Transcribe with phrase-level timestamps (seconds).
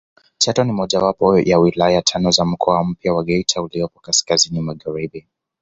[0.37, 5.27] Chato ni mojawapo ya wilaya tano za mkoa mpya wa Geita uliopo kaskazini magharibi